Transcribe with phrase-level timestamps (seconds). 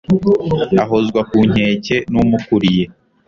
[0.83, 2.83] ahozwa ku nkeke n'umukuriye